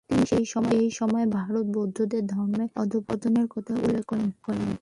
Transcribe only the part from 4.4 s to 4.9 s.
করেন।